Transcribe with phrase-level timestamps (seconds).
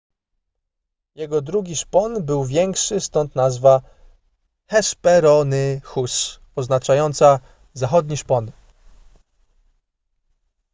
[1.15, 3.81] jego drugi szpon był większy stąd nazwa
[4.67, 7.39] hesperonychus oznaczająca
[7.73, 8.51] zachodni szpon